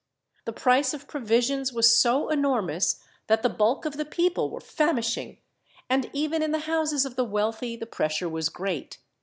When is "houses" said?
6.65-7.05